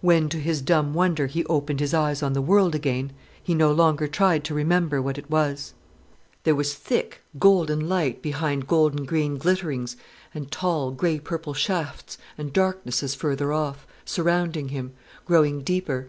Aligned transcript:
When, 0.00 0.28
to 0.28 0.38
his 0.38 0.62
dumb 0.62 0.92
wonder, 0.94 1.26
he 1.26 1.44
opened 1.46 1.80
his 1.80 1.92
eyes 1.92 2.22
on 2.22 2.32
the 2.32 2.40
world 2.40 2.76
again, 2.76 3.10
he 3.42 3.56
no 3.56 3.72
longer 3.72 4.06
tried 4.06 4.44
to 4.44 4.54
remember 4.54 5.02
what 5.02 5.18
it 5.18 5.28
was. 5.28 5.74
There 6.44 6.54
was 6.54 6.74
thick, 6.76 7.22
golden 7.40 7.88
light 7.88 8.22
behind 8.22 8.68
golden 8.68 9.04
green 9.04 9.36
glitterings, 9.36 9.96
and 10.32 10.48
tall, 10.48 10.92
grey 10.92 11.18
purple 11.18 11.54
shafts, 11.54 12.18
and 12.38 12.52
darknesses 12.52 13.16
further 13.16 13.52
off, 13.52 13.84
surrounding 14.04 14.68
him, 14.68 14.92
growing 15.24 15.62
deeper. 15.62 16.06